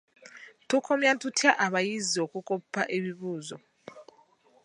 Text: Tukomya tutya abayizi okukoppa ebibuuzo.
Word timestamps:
Tukomya 0.69 1.11
tutya 1.21 1.51
abayizi 1.65 2.17
okukoppa 2.25 2.81
ebibuuzo. 2.97 3.55